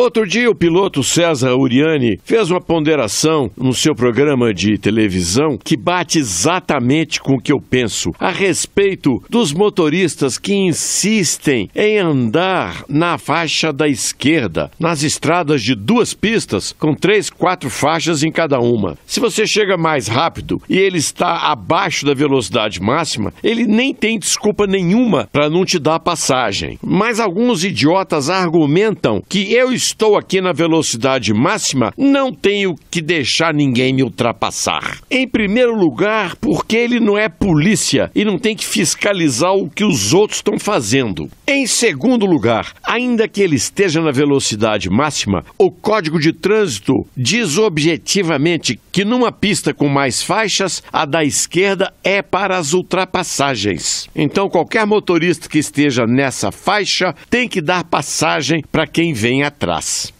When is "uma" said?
2.50-2.58, 18.58-18.96